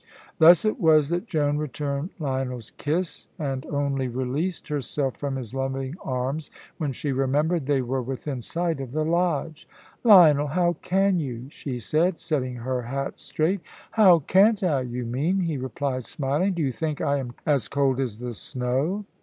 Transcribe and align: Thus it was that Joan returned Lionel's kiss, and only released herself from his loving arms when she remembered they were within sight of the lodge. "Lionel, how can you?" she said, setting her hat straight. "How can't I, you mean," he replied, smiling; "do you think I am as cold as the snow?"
Thus 0.39 0.65
it 0.65 0.79
was 0.79 1.09
that 1.09 1.27
Joan 1.27 1.59
returned 1.59 2.09
Lionel's 2.17 2.71
kiss, 2.71 3.27
and 3.37 3.63
only 3.67 4.07
released 4.07 4.67
herself 4.67 5.15
from 5.15 5.35
his 5.35 5.53
loving 5.53 5.93
arms 6.03 6.49
when 6.79 6.91
she 6.91 7.11
remembered 7.11 7.67
they 7.67 7.83
were 7.83 8.01
within 8.01 8.41
sight 8.41 8.79
of 8.81 8.93
the 8.93 9.05
lodge. 9.05 9.67
"Lionel, 10.03 10.47
how 10.47 10.73
can 10.81 11.19
you?" 11.19 11.47
she 11.51 11.77
said, 11.77 12.17
setting 12.17 12.55
her 12.55 12.81
hat 12.81 13.19
straight. 13.19 13.61
"How 13.91 14.17
can't 14.17 14.63
I, 14.63 14.81
you 14.81 15.05
mean," 15.05 15.41
he 15.41 15.57
replied, 15.57 16.05
smiling; 16.05 16.55
"do 16.55 16.63
you 16.63 16.71
think 16.71 16.99
I 16.99 17.19
am 17.19 17.35
as 17.45 17.67
cold 17.67 17.99
as 17.99 18.17
the 18.17 18.33
snow?" 18.33 19.05